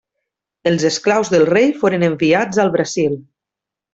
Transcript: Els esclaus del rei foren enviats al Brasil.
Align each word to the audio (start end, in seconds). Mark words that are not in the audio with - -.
Els 0.69 0.85
esclaus 0.89 1.29
del 1.33 1.45
rei 1.51 1.69
foren 1.83 2.07
enviats 2.09 2.63
al 2.65 2.75
Brasil. 2.79 3.15